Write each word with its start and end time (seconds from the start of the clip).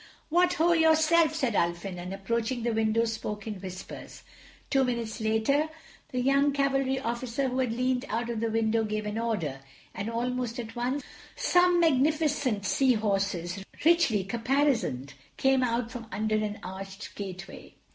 "What 0.29 0.53
ho! 0.53 0.73
yourself," 0.73 1.35
said 1.35 1.53
Ulfin, 1.53 1.99
and 1.99 2.11
approaching 2.11 2.63
the 2.63 2.73
window 2.73 3.05
spoke 3.05 3.45
in 3.45 3.61
whispers. 3.61 4.23
Two 4.71 4.83
minutes 4.83 5.21
later 5.21 5.69
the 6.09 6.19
young 6.19 6.53
Cavalry 6.53 6.99
Officer 6.99 7.47
who 7.49 7.59
had 7.59 7.71
leaned 7.71 8.05
out 8.09 8.27
of 8.31 8.39
the 8.39 8.49
window 8.49 8.83
gave 8.83 9.05
an 9.05 9.19
order, 9.19 9.59
and 9.93 10.09
almost 10.09 10.57
at 10.57 10.75
once 10.75 11.03
some 11.35 11.79
magnificent 11.79 12.65
Sea 12.65 12.93
Horses, 12.93 13.63
richly 13.85 14.23
caparisoned, 14.23 15.13
came 15.37 15.61
out 15.61 15.91
from 15.91 16.07
under 16.11 16.33
an 16.33 16.57
arched 16.63 17.13
gateway. 17.13 17.75